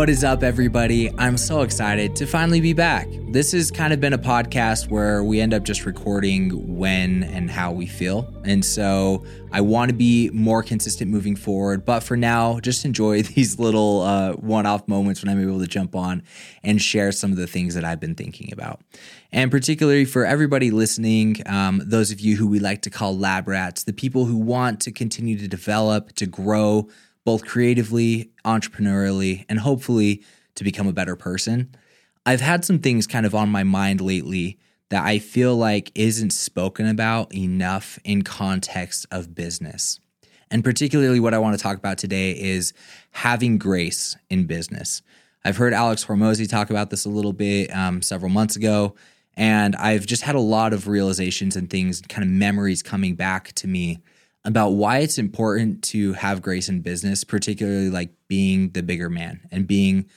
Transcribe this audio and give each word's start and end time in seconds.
What 0.00 0.08
is 0.08 0.24
up, 0.24 0.42
everybody? 0.42 1.10
I'm 1.18 1.36
so 1.36 1.60
excited 1.60 2.16
to 2.16 2.26
finally 2.26 2.62
be 2.62 2.72
back. 2.72 3.06
This 3.32 3.52
has 3.52 3.70
kind 3.70 3.92
of 3.92 4.00
been 4.00 4.14
a 4.14 4.18
podcast 4.18 4.88
where 4.88 5.22
we 5.22 5.42
end 5.42 5.52
up 5.52 5.62
just 5.62 5.84
recording 5.84 6.78
when 6.78 7.22
and 7.24 7.50
how 7.50 7.72
we 7.72 7.84
feel. 7.84 8.32
And 8.46 8.64
so 8.64 9.26
I 9.52 9.60
want 9.60 9.90
to 9.90 9.94
be 9.94 10.30
more 10.30 10.62
consistent 10.62 11.10
moving 11.10 11.36
forward. 11.36 11.84
But 11.84 12.00
for 12.00 12.16
now, 12.16 12.60
just 12.60 12.86
enjoy 12.86 13.22
these 13.34 13.58
little 13.58 14.00
uh, 14.00 14.32
one 14.36 14.64
off 14.64 14.88
moments 14.88 15.22
when 15.22 15.28
I'm 15.30 15.42
able 15.42 15.60
to 15.60 15.66
jump 15.66 15.94
on 15.94 16.22
and 16.64 16.80
share 16.80 17.12
some 17.12 17.30
of 17.30 17.36
the 17.36 17.46
things 17.46 17.74
that 17.74 17.84
I've 17.84 18.00
been 18.00 18.14
thinking 18.14 18.54
about. 18.54 18.80
And 19.32 19.50
particularly 19.50 20.06
for 20.06 20.24
everybody 20.24 20.70
listening, 20.70 21.42
um, 21.44 21.82
those 21.84 22.10
of 22.10 22.20
you 22.20 22.36
who 22.36 22.48
we 22.48 22.58
like 22.58 22.80
to 22.82 22.90
call 22.90 23.18
lab 23.18 23.46
rats, 23.46 23.84
the 23.84 23.92
people 23.92 24.24
who 24.24 24.38
want 24.38 24.80
to 24.80 24.92
continue 24.92 25.36
to 25.36 25.46
develop, 25.46 26.14
to 26.14 26.24
grow, 26.24 26.88
both 27.24 27.44
creatively, 27.44 28.30
entrepreneurially, 28.44 29.44
and 29.48 29.60
hopefully 29.60 30.22
to 30.54 30.64
become 30.64 30.86
a 30.86 30.92
better 30.92 31.16
person. 31.16 31.74
I've 32.26 32.40
had 32.40 32.64
some 32.64 32.78
things 32.78 33.06
kind 33.06 33.26
of 33.26 33.34
on 33.34 33.48
my 33.48 33.64
mind 33.64 34.00
lately 34.00 34.58
that 34.90 35.04
I 35.04 35.18
feel 35.18 35.56
like 35.56 35.92
isn't 35.94 36.30
spoken 36.30 36.86
about 36.86 37.34
enough 37.34 37.98
in 38.04 38.22
context 38.22 39.06
of 39.10 39.34
business. 39.34 40.00
And 40.50 40.64
particularly, 40.64 41.20
what 41.20 41.32
I 41.32 41.38
want 41.38 41.56
to 41.56 41.62
talk 41.62 41.78
about 41.78 41.96
today 41.96 42.32
is 42.32 42.72
having 43.12 43.56
grace 43.56 44.16
in 44.28 44.46
business. 44.46 45.00
I've 45.44 45.56
heard 45.56 45.72
Alex 45.72 46.04
Hormozi 46.04 46.48
talk 46.48 46.70
about 46.70 46.90
this 46.90 47.04
a 47.04 47.08
little 47.08 47.32
bit 47.32 47.74
um, 47.74 48.02
several 48.02 48.30
months 48.30 48.56
ago, 48.56 48.96
and 49.36 49.76
I've 49.76 50.06
just 50.06 50.22
had 50.22 50.34
a 50.34 50.40
lot 50.40 50.72
of 50.72 50.88
realizations 50.88 51.54
and 51.54 51.70
things, 51.70 52.02
kind 52.02 52.24
of 52.24 52.30
memories 52.30 52.82
coming 52.82 53.14
back 53.14 53.52
to 53.54 53.68
me 53.68 54.02
about 54.44 54.70
why 54.70 54.98
it's 54.98 55.18
important 55.18 55.82
to 55.82 56.14
have 56.14 56.42
grace 56.42 56.68
in 56.68 56.80
business, 56.80 57.24
particularly 57.24 57.90
like 57.90 58.10
being 58.28 58.70
the 58.70 58.82
bigger 58.82 59.10
man 59.10 59.40
and 59.50 59.66
being 59.66 60.08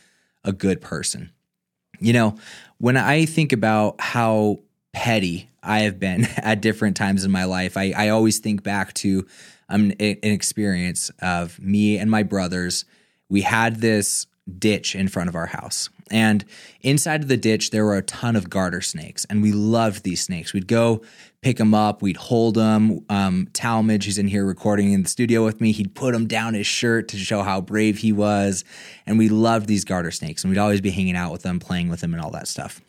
a 0.44 0.54
good 0.54 0.82
person. 0.82 1.32
You 2.00 2.14
know, 2.14 2.36
when 2.78 2.98
I 2.98 3.26
think 3.26 3.54
about 3.54 4.00
how 4.00 4.60
petty 4.94 5.50
I 5.62 5.80
have 5.82 6.00
been 6.00 6.26
at 6.38 6.62
different 6.62 6.96
times 6.96 7.24
in 7.24 7.32
my 7.32 7.46
life, 7.46 7.78
I, 7.78 7.94
I 7.96 8.10
always 8.10 8.40
think 8.40 8.64
back 8.64 8.94
to 8.96 9.26
um, 9.70 9.92
an 10.00 10.18
experience 10.22 11.10
of 11.22 11.60
me 11.60 11.98
and 11.98 12.10
my 12.10 12.24
brothers. 12.24 12.86
We 13.30 13.42
had 13.42 13.78
this 13.78 14.28
ditch 14.58 14.96
in 14.96 15.08
front 15.08 15.30
of 15.30 15.36
our 15.36 15.48
house. 15.48 15.90
And 16.12 16.46
inside 16.82 17.22
of 17.22 17.28
the 17.28 17.38
ditch, 17.38 17.72
there 17.72 17.86
were 17.86 17.96
a 17.96 18.02
ton 18.02 18.36
of 18.36 18.50
garter 18.50 18.82
snakes, 18.82 19.26
and 19.30 19.42
we 19.42 19.52
loved 19.52 20.04
these 20.04 20.22
snakes. 20.22 20.54
We'd 20.54 20.68
go 20.68 21.02
pick 21.42 21.58
them 21.58 21.74
up, 21.74 22.02
we'd 22.02 22.18
hold 22.18 22.56
them. 22.56 23.06
Um, 23.10 23.48
Talmage, 23.54 24.06
who's 24.06 24.18
in 24.18 24.28
here 24.28 24.46
recording 24.46 24.92
in 24.92 25.04
the 25.04 25.10
studio 25.10 25.44
with 25.44 25.60
me, 25.60 25.72
he'd 25.72 25.96
put 25.96 26.14
them 26.14 26.28
down 26.28 26.54
his 26.54 26.68
shirt 26.68 27.08
to 27.10 27.18
show 27.18 27.42
how 27.42 27.62
brave 27.62 28.00
he 28.00 28.12
was. 28.12 28.64
And 29.06 29.18
we 29.18 29.30
loved 29.30 29.68
these 29.68 29.86
garter 29.86 30.12
snakes, 30.12 30.44
and 30.44 30.52
we'd 30.52 30.60
always 30.60 30.82
be 30.82 30.92
hanging 30.92 31.16
out 31.16 31.32
with 31.32 31.44
them, 31.44 31.60
playing 31.60 31.90
with 31.90 32.02
them, 32.02 32.14
and 32.14 32.22
all 32.22 32.32
that 32.32 32.48
stuff. 32.48 32.82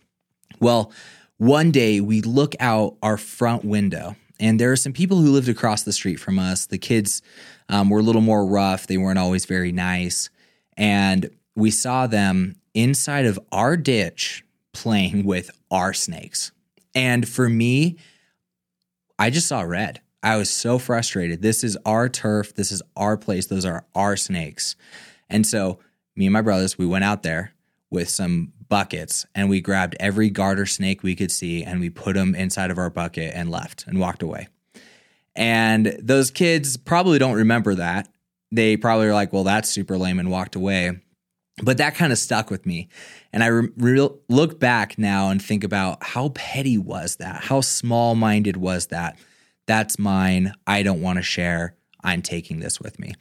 Well, 0.60 0.92
one 1.36 1.70
day 1.70 2.00
we 2.00 2.20
look 2.20 2.54
out 2.60 2.96
our 3.02 3.16
front 3.16 3.64
window, 3.64 4.16
and 4.38 4.60
there 4.60 4.70
are 4.72 4.76
some 4.76 4.92
people 4.92 5.18
who 5.18 5.30
lived 5.30 5.48
across 5.48 5.82
the 5.82 5.92
street 5.92 6.16
from 6.16 6.38
us. 6.38 6.66
The 6.66 6.78
kids 6.78 7.22
um, 7.68 7.90
were 7.90 8.00
a 8.00 8.02
little 8.02 8.22
more 8.22 8.46
rough, 8.46 8.86
they 8.86 8.96
weren't 8.96 9.18
always 9.18 9.46
very 9.46 9.72
nice. 9.72 10.30
And 10.76 11.30
we 11.56 11.70
saw 11.70 12.06
them 12.06 12.56
inside 12.74 13.24
of 13.24 13.38
our 13.52 13.76
ditch 13.76 14.44
playing 14.72 15.24
with 15.24 15.50
our 15.70 15.94
snakes. 15.94 16.52
And 16.94 17.28
for 17.28 17.48
me, 17.48 17.96
I 19.18 19.30
just 19.30 19.46
saw 19.46 19.62
red. 19.62 20.00
I 20.22 20.36
was 20.36 20.50
so 20.50 20.78
frustrated. 20.78 21.42
This 21.42 21.62
is 21.62 21.78
our 21.84 22.08
turf. 22.08 22.54
This 22.54 22.72
is 22.72 22.82
our 22.96 23.16
place. 23.16 23.46
Those 23.46 23.64
are 23.64 23.84
our 23.94 24.16
snakes. 24.16 24.74
And 25.28 25.46
so, 25.46 25.78
me 26.16 26.26
and 26.26 26.32
my 26.32 26.42
brothers, 26.42 26.78
we 26.78 26.86
went 26.86 27.04
out 27.04 27.22
there 27.22 27.52
with 27.90 28.08
some 28.08 28.52
buckets 28.68 29.26
and 29.34 29.50
we 29.50 29.60
grabbed 29.60 29.96
every 30.00 30.30
garter 30.30 30.66
snake 30.66 31.02
we 31.02 31.14
could 31.14 31.30
see 31.30 31.62
and 31.62 31.80
we 31.80 31.90
put 31.90 32.14
them 32.14 32.34
inside 32.34 32.70
of 32.70 32.78
our 32.78 32.90
bucket 32.90 33.32
and 33.34 33.50
left 33.50 33.86
and 33.86 33.98
walked 33.98 34.22
away. 34.22 34.48
And 35.36 35.96
those 36.00 36.30
kids 36.30 36.76
probably 36.76 37.18
don't 37.18 37.36
remember 37.36 37.74
that. 37.74 38.08
They 38.50 38.76
probably 38.76 39.06
are 39.06 39.14
like, 39.14 39.32
well, 39.32 39.44
that's 39.44 39.68
super 39.68 39.98
lame 39.98 40.18
and 40.18 40.30
walked 40.30 40.56
away 40.56 41.00
but 41.62 41.78
that 41.78 41.94
kind 41.94 42.12
of 42.12 42.18
stuck 42.18 42.50
with 42.50 42.66
me. 42.66 42.88
And 43.32 43.42
i 43.42 43.46
re- 43.46 43.68
re- 43.76 44.08
look 44.28 44.58
back 44.58 44.98
now 44.98 45.30
and 45.30 45.40
think 45.40 45.64
about 45.64 46.02
how 46.02 46.30
petty 46.30 46.78
was 46.78 47.16
that? 47.16 47.44
How 47.44 47.60
small-minded 47.60 48.56
was 48.56 48.86
that? 48.86 49.18
That's 49.66 49.98
mine. 49.98 50.52
I 50.66 50.82
don't 50.82 51.00
want 51.00 51.18
to 51.18 51.22
share. 51.22 51.76
I'm 52.02 52.22
taking 52.22 52.60
this 52.60 52.80
with 52.80 52.98
me. 52.98 53.14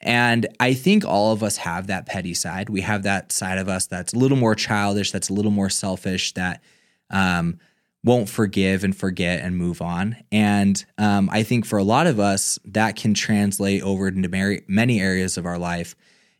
And 0.00 0.46
i 0.60 0.74
think 0.74 1.04
all 1.04 1.32
of 1.32 1.42
us 1.42 1.56
have 1.58 1.86
that 1.86 2.06
petty 2.06 2.34
side. 2.34 2.68
We 2.68 2.82
have 2.82 3.04
that 3.04 3.32
side 3.32 3.58
of 3.58 3.68
us 3.68 3.86
that's 3.86 4.12
a 4.12 4.18
little 4.18 4.36
more 4.36 4.54
childish 4.54 5.12
that's 5.12 5.30
a 5.30 5.34
little 5.34 5.50
more 5.50 5.70
selfish 5.70 6.34
that 6.34 6.62
um, 7.10 7.58
won't 8.04 8.28
forgive 8.28 8.84
and 8.84 8.94
forget 8.94 9.40
and 9.40 9.56
move 9.56 9.80
on. 9.80 10.16
And 10.32 10.84
um, 10.98 11.30
i 11.32 11.44
think 11.44 11.64
for 11.64 11.78
a 11.78 11.84
lot 11.84 12.08
of 12.08 12.18
us 12.18 12.58
that 12.64 12.96
can 12.96 13.14
translate 13.14 13.82
over 13.82 14.08
into 14.08 14.62
many 14.66 15.00
areas 15.00 15.38
of 15.38 15.46
our 15.46 15.58
life 15.58 15.94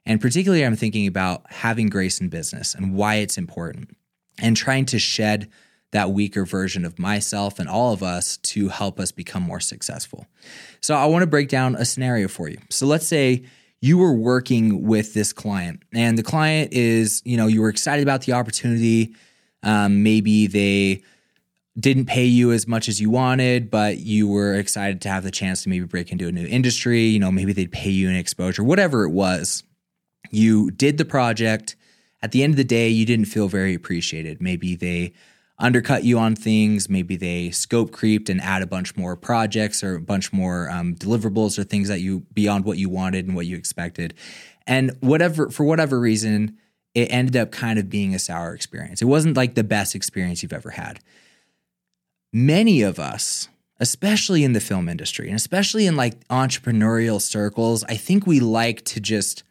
and 0.06 0.21
particularly, 0.21 0.65
I'm 0.65 0.77
thinking 0.77 1.06
about 1.06 1.43
having 1.50 1.89
grace 1.89 2.21
in 2.21 2.28
business 2.28 2.75
and 2.75 2.94
why 2.94 3.17
it's 3.17 3.37
important 3.37 3.97
and 4.39 4.56
trying 4.56 4.87
to 4.87 4.99
shed 4.99 5.50
that 5.91 6.11
weaker 6.11 6.44
version 6.44 6.84
of 6.84 6.99
myself 6.99 7.59
and 7.59 7.69
all 7.69 7.93
of 7.93 8.03
us 8.03 8.37
to 8.39 8.69
help 8.69 9.00
us 9.00 9.11
become 9.11 9.43
more 9.43 9.61
successful. 9.61 10.27
So, 10.81 10.94
I 10.94 11.06
want 11.06 11.22
to 11.22 11.27
break 11.27 11.49
down 11.49 11.75
a 11.75 11.84
scenario 11.84 12.28
for 12.28 12.49
you. 12.49 12.59
So, 12.71 12.87
let's 12.87 13.06
say 13.06 13.44
you 13.81 13.99
were 13.99 14.12
working 14.12 14.84
with 14.84 15.12
this 15.12 15.33
client, 15.33 15.83
and 15.93 16.17
the 16.17 16.23
client 16.23 16.73
is, 16.73 17.21
you 17.25 17.37
know, 17.37 17.49
you 17.49 17.61
were 17.61 17.69
excited 17.69 18.03
about 18.03 18.23
the 18.23 18.33
opportunity. 18.33 19.15
Um, 19.62 20.05
maybe 20.05 20.47
they 20.47 21.03
didn't 21.78 22.06
pay 22.06 22.25
you 22.25 22.53
as 22.53 22.67
much 22.67 22.88
as 22.88 23.00
you 23.00 23.11
wanted, 23.11 23.71
but 23.71 23.99
you 23.99 24.28
were 24.28 24.55
excited 24.55 25.00
to 25.03 25.09
have 25.09 25.25
the 25.25 25.31
chance 25.31 25.62
to 25.65 25.69
maybe 25.69 25.84
break 25.84 26.11
into 26.11 26.27
a 26.27 26.33
new 26.33 26.47
industry. 26.47 27.03
You 27.03 27.19
know, 27.19 27.31
maybe 27.31 27.53
they'd 27.53 27.73
pay 27.73 27.91
you 27.91 28.09
an 28.09 28.17
exposure, 28.17 28.65
whatever 28.65 29.05
it 29.05 29.11
was. 29.11 29.62
You 30.36 30.70
did 30.70 30.98
the 30.98 31.06
project. 31.06 31.76
At 32.20 32.32
the 32.32 32.42
end 32.42 32.52
of 32.52 32.56
the 32.58 32.64
day, 32.64 32.91
you 32.91 33.06
didn't 33.06 33.24
feel 33.24 33.48
very 33.48 33.72
appreciated. 33.72 34.42
Maybe 34.42 34.76
they 34.76 35.14
undercut 35.58 36.04
you 36.04 36.19
on 36.19 36.36
things. 36.36 36.91
Maybe 36.91 37.16
they 37.16 37.50
scope 37.52 37.91
creeped 37.91 38.28
and 38.28 38.38
add 38.42 38.60
a 38.60 38.66
bunch 38.66 38.98
more 38.98 39.16
projects 39.16 39.82
or 39.82 39.94
a 39.94 40.00
bunch 40.00 40.34
more 40.34 40.69
um, 40.69 40.94
deliverables 40.94 41.58
or 41.58 41.64
things 41.64 41.88
that 41.88 42.00
you 42.00 42.26
beyond 42.34 42.66
what 42.66 42.76
you 42.76 42.91
wanted 42.91 43.26
and 43.26 43.34
what 43.34 43.46
you 43.46 43.56
expected. 43.56 44.12
And 44.66 44.94
whatever, 45.00 45.48
for 45.48 45.64
whatever 45.64 45.98
reason, 45.98 46.58
it 46.94 47.10
ended 47.10 47.36
up 47.36 47.50
kind 47.50 47.78
of 47.78 47.88
being 47.88 48.14
a 48.14 48.19
sour 48.19 48.52
experience. 48.52 49.00
It 49.00 49.06
wasn't 49.06 49.38
like 49.38 49.54
the 49.54 49.64
best 49.64 49.94
experience 49.94 50.42
you've 50.42 50.52
ever 50.52 50.70
had. 50.70 51.00
Many 52.30 52.82
of 52.82 52.98
us, 52.98 53.48
especially 53.80 54.44
in 54.44 54.52
the 54.52 54.60
film 54.60 54.86
industry 54.86 55.28
and 55.28 55.36
especially 55.36 55.86
in 55.86 55.96
like 55.96 56.28
entrepreneurial 56.28 57.22
circles, 57.22 57.84
I 57.84 57.96
think 57.96 58.26
we 58.26 58.38
like 58.41 58.84
to 58.86 59.00
just 59.00 59.42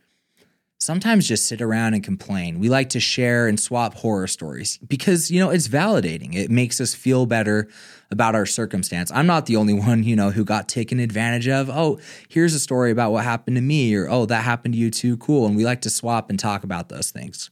sometimes 0.80 1.28
just 1.28 1.48
sit 1.48 1.62
around 1.62 1.94
and 1.94 2.04
complain. 2.04 2.60
We 2.60 2.70
like 2.70 2.90
to 2.90 3.00
share 3.00 3.48
and 3.48 3.60
swap 3.60 3.96
horror 3.96 4.28
stories 4.28 4.78
because, 4.88 5.32
you 5.32 5.40
know, 5.40 5.50
it's 5.50 5.68
validating. 5.68 6.36
It 6.36 6.52
makes 6.52 6.80
us 6.80 6.94
feel 6.94 7.26
better 7.26 7.68
about 8.12 8.36
our 8.36 8.46
circumstance. 8.46 9.12
I'm 9.12 9.26
not 9.26 9.46
the 9.46 9.56
only 9.56 9.74
one, 9.88 10.04
you 10.04 10.16
know, 10.16 10.32
who 10.32 10.44
got 10.44 10.68
taken 10.68 11.00
advantage 11.00 11.48
of. 11.48 11.70
Oh, 11.70 12.00
here's 12.28 12.54
a 12.54 12.60
story 12.60 12.92
about 12.92 13.12
what 13.12 13.24
happened 13.24 13.58
to 13.58 13.62
me, 13.62 13.96
or 13.96 14.10
oh, 14.10 14.26
that 14.26 14.44
happened 14.44 14.74
to 14.74 14.80
you 14.80 14.92
too. 14.92 15.18
Cool. 15.18 15.46
And 15.46 15.56
we 15.56 15.66
like 15.66 15.82
to 15.82 15.90
swap 15.90 16.30
and 16.30 16.40
talk 16.40 16.64
about 16.64 16.90
those 16.90 17.12
things. 17.12 17.50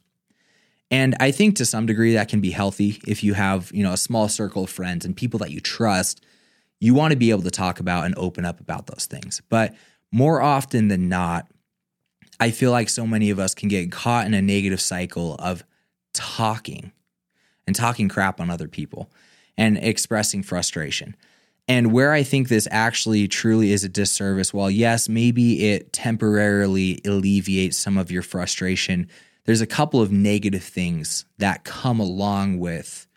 And 0.92 1.16
I 1.20 1.32
think 1.32 1.56
to 1.56 1.66
some 1.66 1.88
degree 1.88 2.14
that 2.14 2.28
can 2.28 2.40
be 2.40 2.52
healthy 2.52 3.02
if 3.08 3.24
you 3.24 3.34
have, 3.34 3.72
you 3.74 3.84
know, 3.84 3.94
a 3.94 3.98
small 3.98 4.30
circle 4.30 4.66
of 4.66 4.70
friends 4.70 5.06
and 5.06 5.16
people 5.16 5.40
that 5.40 5.50
you 5.50 5.60
trust. 5.60 6.24
You 6.80 6.94
want 6.94 7.12
to 7.14 7.18
be 7.18 7.32
able 7.32 7.44
to 7.44 7.52
talk 7.52 7.80
about 7.80 8.06
and 8.06 8.14
open 8.16 8.46
up 8.46 8.60
about 8.60 8.88
those 8.88 9.06
things. 9.06 9.42
But 9.50 9.74
more 10.12 10.42
often 10.42 10.90
than 10.90 11.10
not, 11.10 11.48
I 12.44 12.52
feel 12.52 12.72
like 12.72 12.90
so 12.90 13.08
many 13.08 13.30
of 13.30 13.40
us 13.40 13.56
can 13.56 13.70
get 13.70 13.90
caught 13.90 14.26
in 14.26 14.34
a 14.34 14.42
negative 14.42 14.82
cycle 14.82 15.36
of 15.36 15.64
talking 16.14 16.92
and 17.66 17.74
talking 17.74 18.10
crap 18.10 18.42
on 18.42 18.50
other 18.50 18.68
people 18.68 19.10
and 19.58 19.78
expressing 19.78 20.44
frustration. 20.44 21.16
And 21.70 21.94
where 21.94 22.12
I 22.12 22.24
think 22.24 22.50
this 22.50 22.68
actually 22.70 23.30
truly 23.30 23.72
is 23.72 23.86
a 23.86 23.90
disservice, 23.90 24.54
while 24.54 24.70
yes, 24.70 25.08
maybe 25.08 25.72
it 25.72 25.94
temporarily 25.94 27.00
alleviates 27.06 27.78
some 27.78 27.98
of 27.98 28.12
your 28.12 28.22
frustration, 28.22 29.08
there's 29.46 29.62
a 29.62 29.66
couple 29.66 30.02
of 30.02 30.12
negative 30.12 30.66
things 30.66 31.24
that 31.38 31.64
come 31.64 32.02
along 32.02 32.60
with 32.60 33.08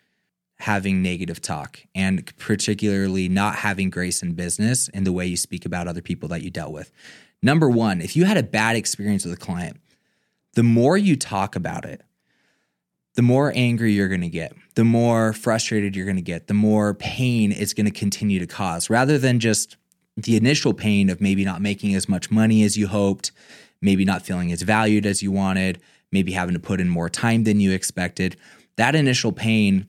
having 0.59 1.01
negative 1.01 1.41
talk 1.41 1.79
and 1.93 2.35
particularly 2.37 3.29
not 3.29 3.55
having 3.55 3.89
grace 3.89 4.23
in 4.23 4.33
business 4.33 4.87
in 4.89 5.03
the 5.03 5.13
way 5.13 5.25
you 5.25 5.37
speak 5.37 5.65
about 5.65 5.87
other 5.87 6.01
people 6.01 6.27
that 6.29 6.41
you 6.41 6.49
dealt 6.49 6.71
with. 6.71 6.91
Number 7.43 7.69
one, 7.69 8.01
if 8.01 8.15
you 8.15 8.25
had 8.25 8.37
a 8.37 8.43
bad 8.43 8.75
experience 8.75 9.23
with 9.23 9.33
a 9.33 9.37
client, 9.37 9.77
the 10.53 10.63
more 10.63 10.97
you 10.97 11.15
talk 11.15 11.55
about 11.55 11.85
it, 11.85 12.01
the 13.13 13.21
more 13.21 13.51
angry 13.55 13.93
you're 13.93 14.07
going 14.07 14.21
to 14.21 14.29
get, 14.29 14.53
the 14.75 14.83
more 14.83 15.33
frustrated 15.33 15.95
you're 15.95 16.05
going 16.05 16.17
to 16.17 16.21
get, 16.21 16.47
the 16.47 16.53
more 16.53 16.93
pain 16.95 17.51
it's 17.51 17.73
going 17.73 17.85
to 17.85 17.91
continue 17.91 18.39
to 18.39 18.47
cause, 18.47 18.89
rather 18.89 19.17
than 19.17 19.39
just 19.39 19.77
the 20.15 20.35
initial 20.35 20.73
pain 20.73 21.09
of 21.09 21.21
maybe 21.21 21.45
not 21.45 21.61
making 21.61 21.93
as 21.93 22.09
much 22.09 22.31
money 22.31 22.63
as 22.63 22.77
you 22.77 22.87
hoped, 22.87 23.31
maybe 23.81 24.03
not 24.05 24.23
feeling 24.23 24.51
as 24.51 24.63
valued 24.63 25.05
as 25.05 25.21
you 25.21 25.31
wanted, 25.31 25.79
maybe 26.11 26.31
having 26.31 26.53
to 26.53 26.59
put 26.59 26.81
in 26.81 26.89
more 26.89 27.09
time 27.09 27.43
than 27.43 27.59
you 27.59 27.71
expected. 27.71 28.35
That 28.77 28.95
initial 28.95 29.31
pain 29.31 29.87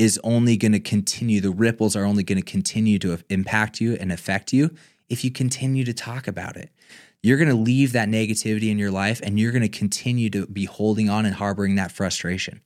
is 0.00 0.18
only 0.24 0.56
going 0.56 0.72
to 0.72 0.80
continue, 0.80 1.42
the 1.42 1.50
ripples 1.50 1.94
are 1.94 2.06
only 2.06 2.22
going 2.22 2.40
to 2.40 2.50
continue 2.50 2.98
to 2.98 3.18
impact 3.28 3.82
you 3.82 3.98
and 4.00 4.10
affect 4.10 4.50
you 4.50 4.74
if 5.10 5.22
you 5.22 5.30
continue 5.30 5.84
to 5.84 5.92
talk 5.92 6.26
about 6.26 6.56
it. 6.56 6.70
You're 7.22 7.36
going 7.36 7.50
to 7.50 7.54
leave 7.54 7.92
that 7.92 8.08
negativity 8.08 8.70
in 8.70 8.78
your 8.78 8.90
life 8.90 9.20
and 9.22 9.38
you're 9.38 9.52
going 9.52 9.60
to 9.60 9.68
continue 9.68 10.30
to 10.30 10.46
be 10.46 10.64
holding 10.64 11.10
on 11.10 11.26
and 11.26 11.34
harboring 11.34 11.74
that 11.74 11.92
frustration. 11.92 12.62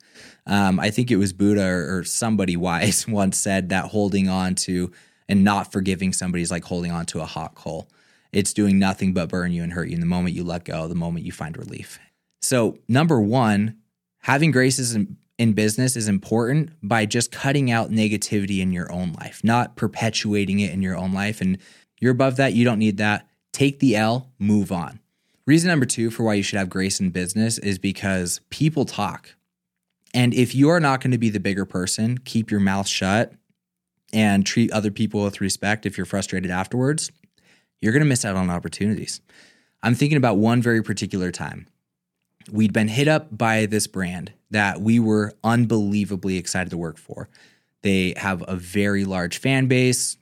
Um, 0.47 0.79
I 0.79 0.91
think 0.91 1.11
it 1.11 1.17
was 1.17 1.33
Buddha 1.33 1.67
or, 1.67 1.99
or 1.99 2.05
somebody 2.05 2.57
wise 2.69 3.09
once 3.09 3.37
said 3.37 3.71
that 3.71 3.87
holding 3.87 4.29
on 4.29 4.55
to 4.67 4.93
and 5.29 5.43
not 5.43 5.73
forgiving 5.73 6.13
somebody 6.13 6.41
is 6.41 6.53
like 6.53 6.63
holding 6.63 6.93
on 6.93 7.05
to 7.07 7.21
a 7.21 7.27
hot 7.27 7.57
coal. 7.57 7.91
It's 8.33 8.53
doing 8.53 8.79
nothing 8.79 9.13
but 9.13 9.29
burn 9.29 9.51
you 9.51 9.65
and 9.65 9.73
hurt 9.73 9.89
you. 9.89 9.95
And 9.95 10.03
the 10.03 10.07
moment 10.07 10.37
you 10.37 10.45
let 10.45 10.65
go, 10.65 10.87
the 10.87 10.95
moment 10.95 11.27
you 11.27 11.33
find 11.33 11.57
relief. 11.57 11.99
So, 12.43 12.79
number 12.87 13.21
one, 13.21 13.79
having 14.21 14.53
grace 14.53 14.79
is 14.79 14.97
in, 15.39 15.49
in 15.49 15.55
business 15.55 15.97
is 15.97 16.09
important 16.09 16.71
by 16.83 17.07
just 17.07 17.33
cutting 17.33 17.71
out 17.71 17.91
negativity 17.91 18.61
in 18.61 18.73
your 18.73 18.91
own 18.93 19.13
life, 19.13 19.43
not 19.45 19.77
perpetuating 19.77 20.61
it 20.61 20.73
in 20.73 20.83
your 20.83 20.97
own 20.97 21.13
life. 21.13 21.41
And 21.41 21.59
you're 22.01 22.13
above 22.13 22.37
that, 22.37 22.55
you 22.55 22.65
don't 22.65 22.79
need 22.79 22.99
that. 22.99 23.29
Take 23.53 23.79
the 23.79 23.97
L, 23.97 24.33
move 24.39 24.73
on. 24.73 25.01
Reason 25.47 25.69
number 25.69 25.87
two 25.87 26.11
for 26.11 26.23
why 26.23 26.35
you 26.35 26.43
should 26.43 26.59
have 26.59 26.71
grace 26.71 27.01
in 27.01 27.11
business 27.11 27.59
is 27.59 27.79
because 27.79 28.41
people 28.51 28.85
talk. 28.85 29.35
And 30.15 30.33
if 30.33 30.55
you 30.55 30.71
are 30.71 30.81
not 30.81 31.01
going 31.01 31.11
to 31.11 31.19
be 31.19 31.31
the 31.31 31.41
bigger 31.41 31.65
person, 31.65 32.19
keep 32.19 32.51
your 32.51 32.61
mouth 32.61 32.89
shut 32.89 33.33
and 34.13 34.47
treat 34.47 34.73
other 34.73 34.91
people 34.91 35.23
with 35.23 35.41
respect 35.41 35.87
if 35.87 35.99
you're 35.99 36.07
frustrated 36.07 36.51
afterwards, 36.51 37.11
you're 37.81 37.93
going 37.93 38.03
to 38.03 38.09
miss 38.09 38.25
out 38.25 38.37
on 38.37 38.49
opportunities. 38.49 39.21
I'm 39.83 39.95
thinking 39.95 40.17
about 40.17 40.39
one 40.39 40.63
very 40.63 40.83
particular 40.83 41.31
time. 41.31 41.67
We'd 42.51 42.73
been 42.73 42.89
hit 42.89 43.09
up 43.09 43.37
by 43.37 43.67
this 43.67 43.87
brand 43.87 44.33
that 44.55 44.81
we 44.81 45.01
were 45.01 45.33
unbelievably 45.43 46.37
excited 46.37 46.71
to 46.71 46.79
work 46.79 46.97
for. 46.97 47.29
They 47.83 48.15
have 48.17 48.45
a 48.47 48.55
very 48.55 49.05
large 49.05 49.39
fan 49.39 49.67
base. 49.67 50.17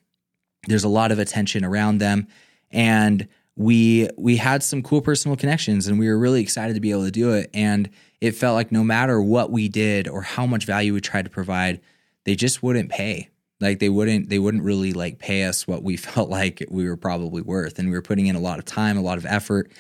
There's 0.67 0.85
a 0.85 0.89
lot 0.89 1.13
of 1.13 1.19
attention 1.19 1.67
around 1.67 1.99
them. 1.99 2.29
And 2.71 3.29
we 3.57 4.09
we 4.17 4.39
had 4.39 4.63
some 4.63 4.83
cool 4.83 5.03
personal 5.03 5.37
connections 5.37 5.87
and 5.87 5.99
we 5.99 6.09
were 6.09 6.19
really 6.19 6.41
excited 6.41 6.73
to 6.75 6.81
be 6.81 6.93
able 6.93 7.05
to 7.05 7.11
do 7.11 7.33
it. 7.33 7.51
And 7.53 7.91
it 8.23 8.33
felt 8.33 8.55
like 8.55 8.73
no 8.73 8.83
matter 8.83 9.21
what 9.21 9.51
we 9.51 9.69
did 9.69 10.09
or 10.09 10.23
how 10.23 10.47
much 10.47 10.65
value 10.65 10.95
we 10.95 11.03
tried 11.03 11.27
to 11.27 11.31
provide 11.31 11.83
they 12.25 12.35
just 12.35 12.63
wouldn't 12.63 12.89
pay. 12.89 13.29
Like 13.61 13.81
they 13.81 13.91
wouldn't 13.91 14.31
they 14.31 14.39
wouldn't 14.39 14.65
really 14.65 14.95
like 14.95 15.19
pay 15.19 15.45
us 15.45 15.69
what 15.69 15.83
we 15.83 15.97
felt 15.99 16.31
like 16.31 16.65
we 16.71 16.89
were 16.89 16.97
probably 16.97 17.43
worth. 17.43 17.79
And 17.79 17.91
we 17.91 17.95
were 17.95 18.03
putting 18.03 18.27
in 18.27 18.37
a 18.37 18.41
lot 18.41 18.59
of 18.59 18.65
time 18.65 18.97
a 18.97 19.03
lot 19.03 19.19
of 19.19 19.27
effort 19.27 19.71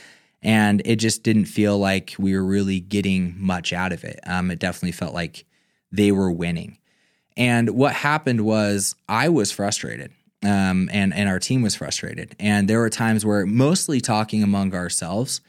and 0.43 0.83
it 0.85 0.97
just 0.97 1.23
didn't 1.23 1.45
feel 1.45 1.79
like 1.79 2.15
we 2.19 2.35
were 2.35 2.45
really 2.45 2.81
getting 2.81 3.35
much 3.39 3.73
out 3.73 3.93
of 3.93 4.05
it 4.05 4.21
um, 4.27 4.51
it 4.51 4.59
definitely 4.59 4.93
felt 4.93 5.15
like 5.15 5.45
they 5.91 6.13
were 6.13 6.31
winning 6.31 6.79
and 7.37 7.71
what 7.71 7.95
happened 7.95 8.41
was 8.43 8.95
i 9.09 9.29
was 9.29 9.51
frustrated 9.51 10.13
um, 10.43 10.89
and 10.93 11.15
and 11.15 11.29
our 11.29 11.39
team 11.39 11.63
was 11.63 11.75
frustrated. 11.75 12.35
And 12.39 12.69
there 12.69 12.79
were 12.79 12.91
times 12.91 13.25
where, 13.25 13.47
mostly 13.47 14.01
talking 14.01 14.43
among 14.43 14.75
ourselves, 14.75 15.41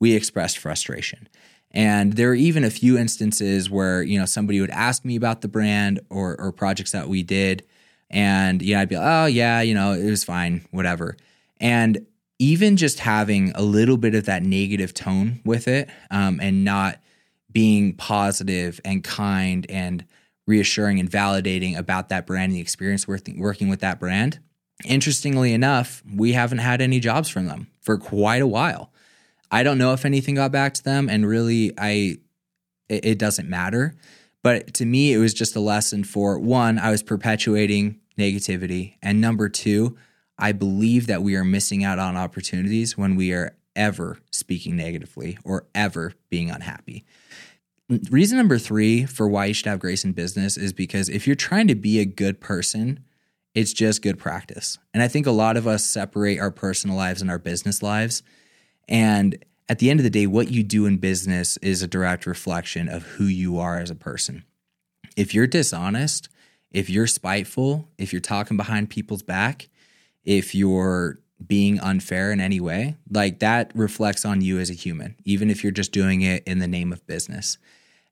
we 0.00 0.14
expressed 0.14 0.58
frustration. 0.58 1.28
And 1.70 2.14
there 2.14 2.28
were 2.28 2.34
even 2.34 2.64
a 2.64 2.70
few 2.70 2.96
instances 2.96 3.68
where 3.68 4.02
you 4.02 4.18
know 4.18 4.24
somebody 4.24 4.60
would 4.60 4.70
ask 4.70 5.04
me 5.04 5.16
about 5.16 5.42
the 5.42 5.48
brand 5.48 6.00
or 6.10 6.40
or 6.40 6.52
projects 6.52 6.92
that 6.92 7.08
we 7.08 7.22
did, 7.22 7.64
and 8.10 8.62
yeah, 8.62 8.80
I'd 8.80 8.88
be 8.88 8.96
like, 8.96 9.06
oh 9.06 9.26
yeah, 9.26 9.60
you 9.60 9.74
know, 9.74 9.92
it 9.92 10.08
was 10.08 10.24
fine, 10.24 10.66
whatever. 10.70 11.16
And 11.60 12.06
even 12.38 12.76
just 12.76 13.00
having 13.00 13.52
a 13.54 13.62
little 13.62 13.96
bit 13.96 14.14
of 14.14 14.26
that 14.26 14.42
negative 14.42 14.94
tone 14.94 15.40
with 15.44 15.66
it, 15.66 15.88
um, 16.10 16.38
and 16.40 16.64
not 16.64 17.00
being 17.50 17.94
positive 17.94 18.80
and 18.84 19.02
kind 19.02 19.66
and 19.68 20.04
reassuring 20.46 20.98
and 20.98 21.10
validating 21.10 21.76
about 21.76 22.08
that 22.08 22.26
brand 22.26 22.50
and 22.50 22.54
the 22.54 22.60
experience 22.60 23.06
working 23.06 23.68
with 23.68 23.80
that 23.80 24.00
brand. 24.00 24.38
Interestingly 24.84 25.52
enough, 25.52 26.02
we 26.14 26.32
haven't 26.32 26.58
had 26.58 26.80
any 26.80 27.00
jobs 27.00 27.28
from 27.28 27.46
them 27.46 27.68
for 27.80 27.98
quite 27.98 28.42
a 28.42 28.46
while. 28.46 28.92
I 29.50 29.62
don't 29.62 29.78
know 29.78 29.92
if 29.92 30.04
anything 30.04 30.36
got 30.36 30.52
back 30.52 30.74
to 30.74 30.84
them, 30.84 31.08
and 31.08 31.26
really, 31.26 31.72
I 31.78 32.18
it, 32.88 33.04
it 33.04 33.18
doesn't 33.18 33.48
matter. 33.48 33.96
But 34.42 34.74
to 34.74 34.86
me, 34.86 35.12
it 35.12 35.18
was 35.18 35.34
just 35.34 35.56
a 35.56 35.60
lesson 35.60 36.04
for 36.04 36.38
one, 36.38 36.78
I 36.78 36.90
was 36.90 37.02
perpetuating 37.02 37.98
negativity, 38.16 38.94
and 39.02 39.20
number 39.20 39.48
two, 39.48 39.96
I 40.38 40.52
believe 40.52 41.06
that 41.08 41.22
we 41.22 41.34
are 41.36 41.44
missing 41.44 41.84
out 41.84 41.98
on 41.98 42.16
opportunities 42.16 42.96
when 42.96 43.16
we 43.16 43.32
are 43.32 43.56
ever 43.74 44.18
speaking 44.30 44.76
negatively 44.76 45.38
or 45.44 45.66
ever 45.74 46.12
being 46.30 46.50
unhappy. 46.50 47.04
Reason 48.10 48.36
number 48.36 48.58
three 48.58 49.06
for 49.06 49.26
why 49.26 49.46
you 49.46 49.54
should 49.54 49.66
have 49.66 49.78
grace 49.78 50.04
in 50.04 50.12
business 50.12 50.56
is 50.56 50.72
because 50.72 51.08
if 51.08 51.26
you're 51.26 51.36
trying 51.36 51.68
to 51.68 51.74
be 51.74 51.98
a 51.98 52.04
good 52.04 52.40
person, 52.40 53.02
it's 53.54 53.72
just 53.72 54.02
good 54.02 54.18
practice. 54.18 54.78
And 54.92 55.02
I 55.02 55.08
think 55.08 55.26
a 55.26 55.32
lot 55.32 55.56
of 55.56 55.66
us 55.66 55.84
separate 55.84 56.38
our 56.38 56.50
personal 56.50 56.96
lives 56.96 57.22
and 57.22 57.30
our 57.30 57.38
business 57.38 57.82
lives. 57.82 58.22
And 58.88 59.42
at 59.68 59.78
the 59.78 59.90
end 59.90 60.00
of 60.00 60.04
the 60.04 60.10
day, 60.10 60.26
what 60.26 60.50
you 60.50 60.62
do 60.62 60.86
in 60.86 60.98
business 60.98 61.56
is 61.58 61.82
a 61.82 61.88
direct 61.88 62.26
reflection 62.26 62.88
of 62.88 63.04
who 63.04 63.24
you 63.24 63.58
are 63.58 63.78
as 63.78 63.90
a 63.90 63.94
person. 63.94 64.44
If 65.16 65.34
you're 65.34 65.46
dishonest, 65.46 66.28
if 66.70 66.90
you're 66.90 67.06
spiteful, 67.06 67.88
if 67.96 68.12
you're 68.12 68.20
talking 68.20 68.56
behind 68.56 68.90
people's 68.90 69.22
back, 69.22 69.68
if 70.24 70.54
you're 70.54 71.18
being 71.46 71.78
unfair 71.80 72.32
in 72.32 72.40
any 72.40 72.60
way, 72.60 72.96
like 73.10 73.38
that 73.38 73.70
reflects 73.74 74.24
on 74.24 74.40
you 74.40 74.58
as 74.58 74.70
a 74.70 74.74
human, 74.74 75.14
even 75.24 75.50
if 75.50 75.62
you're 75.62 75.72
just 75.72 75.92
doing 75.92 76.22
it 76.22 76.42
in 76.44 76.58
the 76.58 76.66
name 76.66 76.92
of 76.92 77.06
business. 77.06 77.58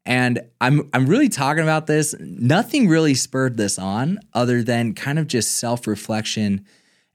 And 0.05 0.41
I'm 0.61 0.89
I'm 0.93 1.07
really 1.07 1.29
talking 1.29 1.65
about 1.65 1.89
this. 1.89 2.15
Nothing 2.21 2.89
really 2.89 3.15
spurred 3.15 3.57
this 3.57 3.79
on 3.79 4.21
other 4.33 4.63
than 4.63 4.95
kind 4.95 5.19
of 5.19 5.27
just 5.27 5.57
self-reflection 5.57 6.65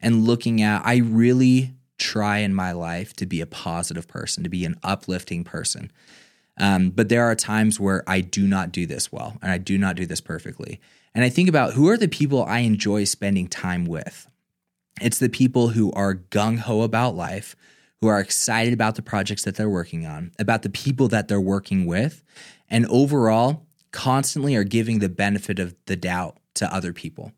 and 0.02 0.26
looking 0.26 0.62
at 0.62 0.86
I 0.86 0.98
really 0.98 1.74
try 1.98 2.40
in 2.40 2.54
my 2.54 2.74
life 2.74 3.14
to 3.14 3.26
be 3.26 3.40
a 3.40 3.46
positive 3.46 4.08
person, 4.08 4.44
to 4.44 4.50
be 4.50 4.66
an 4.66 4.76
uplifting 4.84 5.44
person. 5.44 5.92
Um, 6.58 6.90
but 6.90 7.08
there 7.08 7.24
are 7.24 7.36
times 7.36 7.80
where 7.80 8.04
I 8.08 8.20
do 8.20 8.46
not 8.46 8.74
do 8.74 8.86
this 8.86 9.12
well 9.12 9.38
and 9.42 9.52
I 9.52 9.58
do 9.58 9.78
not 9.78 9.96
do 9.96 10.06
this 10.06 10.20
perfectly. 10.20 10.82
And 11.16 11.24
I 11.24 11.30
think 11.30 11.48
about 11.48 11.74
who 11.74 11.88
are 11.90 11.98
the 11.98 12.08
people 12.08 12.44
I 12.44 12.60
enjoy 12.60 13.06
spending 13.06 13.48
time 13.48 13.86
with. 13.86 14.28
It's 15.02 15.20
the 15.20 15.30
people 15.30 15.70
who 15.70 15.92
are 15.94 16.16
gung 16.16 16.60
ho 16.60 16.82
about 16.82 17.16
life, 17.16 17.56
who 18.00 18.08
are 18.08 18.20
excited 18.20 18.74
about 18.74 18.96
the 18.96 19.02
projects 19.02 19.44
that 19.44 19.56
they're 19.56 19.70
working 19.70 20.06
on, 20.06 20.32
about 20.40 20.62
the 20.62 20.70
people 20.70 21.08
that 21.10 21.28
they're 21.28 21.42
working 21.42 21.86
with, 21.86 22.24
and 22.70 22.86
overall 22.88 23.66
constantly 23.92 24.56
are 24.56 24.64
giving 24.64 25.00
the 25.00 25.10
benefit 25.10 25.60
of 25.60 25.76
the 25.86 25.96
doubt 25.96 26.38
to 26.56 26.74
other 26.74 26.94
people. 26.94 27.34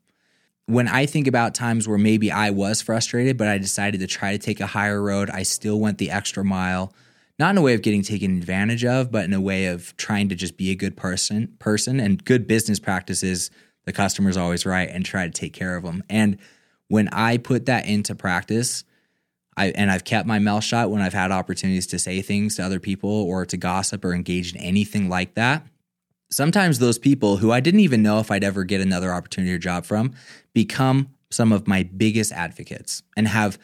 When 0.65 0.88
I 0.88 1.05
think 1.05 1.27
about 1.27 1.55
times 1.55 1.88
where 1.88 1.98
maybe 1.98 2.32
I 2.32 2.50
was 2.50 2.82
frustrated, 2.82 3.38
but 3.38 3.48
I 3.48 3.58
decided 3.58 4.00
to 4.00 4.08
try 4.08 4.32
to 4.32 4.38
take 4.38 4.62
a 4.62 4.67
higher 4.67 5.01
road, 5.01 5.29
I 5.29 5.43
still 5.43 5.79
went 5.79 5.98
the 5.98 6.12
extra 6.12 6.46
mile, 6.46 6.93
not 7.38 7.51
in 7.51 7.58
a 7.58 7.62
way 7.62 7.74
of 7.74 7.82
getting 7.82 8.01
taken 8.01 8.38
advantage 8.38 8.86
of, 8.86 9.12
but 9.12 9.25
in 9.25 9.34
a 9.34 9.41
way 9.41 9.65
of 9.65 9.96
trying 9.98 10.29
to 10.29 10.36
just 10.36 10.55
be 10.55 10.72
a 10.72 10.75
good 10.75 10.96
person, 10.96 11.55
person 11.60 12.00
and 12.00 12.24
good 12.24 12.48
business 12.48 12.79
practices. 12.79 13.51
The 13.86 13.91
customer's 13.91 14.38
always 14.38 14.65
right 14.65 14.89
and 14.89 15.05
try 15.05 15.25
to 15.25 15.32
take 15.32 15.51
care 15.51 15.75
of 15.75 15.84
them. 15.84 16.03
And 16.10 16.38
when 16.88 17.08
I 17.10 17.38
put 17.38 17.66
that 17.66 17.86
into 17.86 18.16
practice, 18.16 18.84
I, 19.56 19.68
and 19.70 19.92
I've 19.92 20.04
kept 20.04 20.28
my 20.28 20.40
mouth 20.40 20.63
shut 20.63 20.90
when 20.90 21.02
I've 21.02 21.13
had 21.13 21.32
opportunities 21.32 21.88
to 21.88 22.00
say 22.00 22.22
things 22.22 22.56
to 22.56 22.63
other 22.63 22.80
people 22.80 23.10
or 23.10 23.46
to 23.46 23.58
gossip 23.58 24.04
or 24.04 24.13
engage 24.13 24.54
in 24.54 24.60
anything 24.60 25.10
like 25.10 25.36
that. 25.36 25.66
Sometimes 26.32 26.80
those 26.80 26.98
people 26.98 27.38
who 27.38 27.52
I 27.52 27.60
didn't 27.60 27.82
even 27.82 28.02
know 28.02 28.20
if 28.20 28.32
I'd 28.32 28.44
ever 28.44 28.63
get 28.63 28.82
another 28.82 29.13
opportunity 29.13 29.54
or 29.54 29.60
job 29.60 29.86
from 29.86 30.13
become 30.54 31.10
some 31.30 31.52
of 31.52 31.68
my 31.68 31.84
biggest 31.84 32.32
advocates 32.32 33.04
and 33.16 33.28
have 33.28 33.60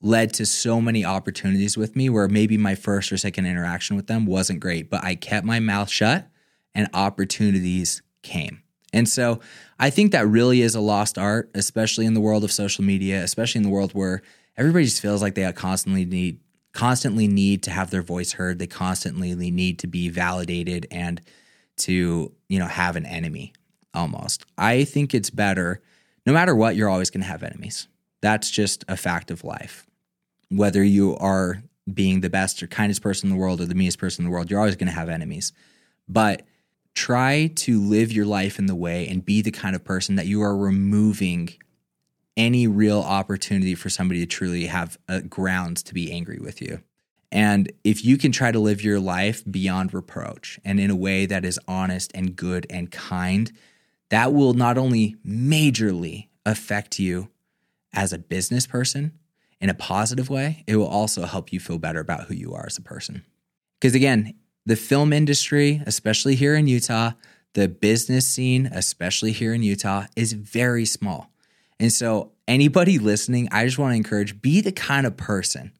led 0.00 0.32
to 0.34 0.46
so 0.46 0.80
many 0.80 1.04
opportunities 1.04 1.76
with 1.76 1.96
me 1.96 2.08
where 2.08 2.28
maybe 2.28 2.56
my 2.56 2.74
first 2.74 3.12
or 3.12 3.16
second 3.16 3.46
interaction 3.46 3.96
with 3.96 4.06
them 4.06 4.26
wasn't 4.26 4.60
great, 4.60 4.90
but 4.90 5.04
I 5.04 5.14
kept 5.14 5.44
my 5.44 5.60
mouth 5.60 5.90
shut 5.90 6.28
and 6.74 6.88
opportunities 6.94 8.02
came. 8.22 8.62
And 8.98 9.08
so 9.08 9.40
I 9.78 9.90
think 9.90 10.10
that 10.12 10.26
really 10.26 10.60
is 10.60 10.74
a 10.74 10.80
lost 10.80 11.18
art, 11.18 11.50
especially 11.54 12.04
in 12.04 12.14
the 12.14 12.20
world 12.20 12.42
of 12.42 12.50
social 12.50 12.84
media, 12.84 13.22
especially 13.22 13.60
in 13.60 13.62
the 13.62 13.70
world 13.70 13.92
where 13.92 14.22
everybody 14.56 14.84
just 14.84 15.00
feels 15.00 15.22
like 15.22 15.36
they 15.36 15.50
constantly 15.52 16.04
need 16.04 16.40
constantly 16.72 17.26
need 17.26 17.62
to 17.62 17.70
have 17.70 17.90
their 17.90 18.02
voice 18.02 18.32
heard. 18.32 18.58
They 18.58 18.66
constantly 18.66 19.34
need 19.34 19.78
to 19.80 19.86
be 19.86 20.08
validated 20.08 20.86
and 20.90 21.20
to, 21.78 22.32
you 22.48 22.58
know, 22.58 22.66
have 22.66 22.96
an 22.96 23.06
enemy 23.06 23.52
almost. 23.94 24.44
I 24.58 24.84
think 24.84 25.14
it's 25.14 25.30
better 25.30 25.80
no 26.26 26.34
matter 26.34 26.54
what, 26.54 26.76
you're 26.76 26.90
always 26.90 27.08
going 27.08 27.22
to 27.22 27.28
have 27.28 27.42
enemies. 27.42 27.88
That's 28.20 28.50
just 28.50 28.84
a 28.86 28.98
fact 28.98 29.30
of 29.30 29.44
life. 29.44 29.86
Whether 30.50 30.84
you 30.84 31.16
are 31.16 31.62
being 31.90 32.20
the 32.20 32.28
best 32.28 32.62
or 32.62 32.66
kindest 32.66 33.00
person 33.00 33.30
in 33.30 33.34
the 33.34 33.40
world 33.40 33.62
or 33.62 33.64
the 33.64 33.74
meanest 33.74 33.98
person 33.98 34.24
in 34.24 34.30
the 34.30 34.34
world, 34.34 34.50
you're 34.50 34.60
always 34.60 34.76
going 34.76 34.88
to 34.88 34.92
have 34.92 35.08
enemies. 35.08 35.54
But 36.06 36.42
try 36.98 37.46
to 37.54 37.80
live 37.80 38.12
your 38.12 38.26
life 38.26 38.58
in 38.58 38.66
the 38.66 38.74
way 38.74 39.06
and 39.06 39.24
be 39.24 39.40
the 39.40 39.52
kind 39.52 39.76
of 39.76 39.84
person 39.84 40.16
that 40.16 40.26
you 40.26 40.42
are 40.42 40.56
removing 40.56 41.48
any 42.36 42.66
real 42.66 43.00
opportunity 43.00 43.76
for 43.76 43.88
somebody 43.88 44.18
to 44.18 44.26
truly 44.26 44.66
have 44.66 44.98
grounds 45.28 45.82
to 45.84 45.94
be 45.94 46.10
angry 46.10 46.38
with 46.40 46.60
you. 46.60 46.82
And 47.30 47.70
if 47.84 48.04
you 48.04 48.18
can 48.18 48.32
try 48.32 48.50
to 48.50 48.58
live 48.58 48.82
your 48.82 48.98
life 48.98 49.44
beyond 49.48 49.94
reproach 49.94 50.58
and 50.64 50.80
in 50.80 50.90
a 50.90 50.96
way 50.96 51.24
that 51.26 51.44
is 51.44 51.60
honest 51.68 52.10
and 52.14 52.34
good 52.34 52.66
and 52.68 52.90
kind, 52.90 53.52
that 54.08 54.32
will 54.32 54.54
not 54.54 54.76
only 54.76 55.14
majorly 55.24 56.28
affect 56.44 56.98
you 56.98 57.30
as 57.92 58.12
a 58.12 58.18
business 58.18 58.66
person 58.66 59.12
in 59.60 59.70
a 59.70 59.74
positive 59.74 60.30
way, 60.30 60.64
it 60.66 60.76
will 60.76 60.86
also 60.86 61.26
help 61.26 61.52
you 61.52 61.60
feel 61.60 61.78
better 61.78 62.00
about 62.00 62.24
who 62.24 62.34
you 62.34 62.54
are 62.54 62.66
as 62.66 62.76
a 62.76 62.82
person. 62.82 63.24
Because 63.80 63.94
again, 63.94 64.34
the 64.68 64.76
film 64.76 65.14
industry, 65.14 65.82
especially 65.86 66.34
here 66.34 66.54
in 66.54 66.66
Utah, 66.66 67.12
the 67.54 67.68
business 67.68 68.28
scene, 68.28 68.66
especially 68.66 69.32
here 69.32 69.54
in 69.54 69.62
Utah, 69.62 70.04
is 70.14 70.34
very 70.34 70.84
small. 70.84 71.30
And 71.80 71.90
so, 71.90 72.32
anybody 72.46 72.98
listening, 72.98 73.48
I 73.50 73.64
just 73.64 73.78
want 73.78 73.92
to 73.92 73.96
encourage 73.96 74.42
be 74.42 74.60
the 74.60 74.70
kind 74.70 75.06
of 75.06 75.16
person 75.16 75.72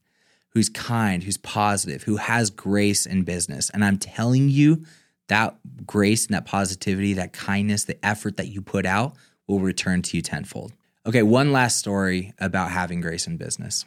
who's 0.53 0.69
kind, 0.69 1.21
who's 1.21 1.37
positive, 1.37 2.01
who 2.03 2.17
has 2.17 2.49
grace 2.49 3.05
in 3.05 3.21
business. 3.21 3.69
And 3.69 3.85
I'm 3.85 3.99
telling 3.99 4.49
you, 4.49 4.83
that 5.27 5.55
grace 5.85 6.25
and 6.25 6.33
that 6.33 6.47
positivity, 6.47 7.13
that 7.13 7.31
kindness, 7.31 7.83
the 7.83 8.03
effort 8.03 8.37
that 8.37 8.47
you 8.47 8.63
put 8.63 8.87
out 8.87 9.13
will 9.47 9.59
return 9.59 10.01
to 10.01 10.17
you 10.17 10.23
tenfold. 10.23 10.73
Okay, 11.05 11.21
one 11.21 11.51
last 11.51 11.77
story 11.77 12.33
about 12.39 12.71
having 12.71 13.01
grace 13.01 13.27
in 13.27 13.37
business. 13.37 13.85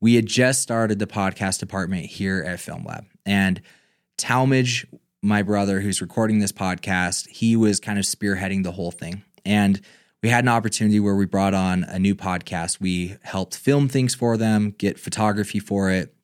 We 0.00 0.14
had 0.14 0.24
just 0.24 0.62
started 0.62 0.98
the 0.98 1.06
podcast 1.06 1.58
department 1.58 2.06
here 2.06 2.42
at 2.42 2.60
Film 2.60 2.86
Lab, 2.86 3.04
and 3.26 3.60
Talmage, 4.18 4.86
my 5.22 5.42
brother 5.42 5.80
who's 5.80 6.00
recording 6.00 6.38
this 6.38 6.52
podcast, 6.52 7.28
he 7.28 7.56
was 7.56 7.80
kind 7.80 7.98
of 7.98 8.04
spearheading 8.04 8.62
the 8.62 8.72
whole 8.72 8.90
thing. 8.90 9.22
And 9.44 9.80
we 10.22 10.28
had 10.28 10.44
an 10.44 10.48
opportunity 10.48 10.98
where 11.00 11.14
we 11.14 11.26
brought 11.26 11.54
on 11.54 11.84
a 11.84 11.98
new 11.98 12.14
podcast. 12.14 12.80
We 12.80 13.16
helped 13.22 13.56
film 13.56 13.88
things 13.88 14.14
for 14.14 14.36
them, 14.36 14.74
get 14.78 14.98
photography 14.98 15.58
for 15.58 15.90
it. 15.90 16.14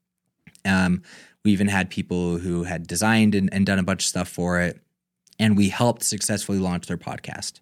Um, 0.64 1.02
we 1.44 1.52
even 1.52 1.68
had 1.68 1.90
people 1.90 2.38
who 2.38 2.64
had 2.64 2.86
designed 2.86 3.34
and, 3.34 3.52
and 3.52 3.66
done 3.66 3.78
a 3.78 3.82
bunch 3.82 4.04
of 4.04 4.08
stuff 4.08 4.28
for 4.28 4.60
it. 4.60 4.80
And 5.38 5.56
we 5.56 5.68
helped 5.68 6.04
successfully 6.04 6.58
launch 6.58 6.86
their 6.86 6.98
podcast. 6.98 7.60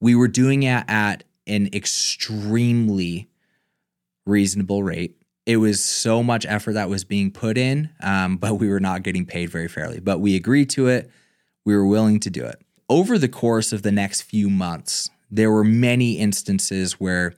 We 0.00 0.14
were 0.14 0.28
doing 0.28 0.62
it 0.62 0.84
at 0.88 1.24
an 1.46 1.68
extremely 1.72 3.28
reasonable 4.26 4.82
rate. 4.82 5.19
It 5.50 5.56
was 5.56 5.84
so 5.84 6.22
much 6.22 6.46
effort 6.46 6.74
that 6.74 6.88
was 6.88 7.02
being 7.02 7.32
put 7.32 7.58
in, 7.58 7.90
um, 8.04 8.36
but 8.36 8.60
we 8.60 8.68
were 8.68 8.78
not 8.78 9.02
getting 9.02 9.26
paid 9.26 9.50
very 9.50 9.66
fairly. 9.66 9.98
But 9.98 10.20
we 10.20 10.36
agreed 10.36 10.70
to 10.70 10.86
it. 10.86 11.10
We 11.64 11.74
were 11.74 11.84
willing 11.84 12.20
to 12.20 12.30
do 12.30 12.44
it. 12.44 12.62
Over 12.88 13.18
the 13.18 13.26
course 13.26 13.72
of 13.72 13.82
the 13.82 13.90
next 13.90 14.22
few 14.22 14.48
months, 14.48 15.10
there 15.28 15.50
were 15.50 15.64
many 15.64 16.18
instances 16.18 17.00
where 17.00 17.34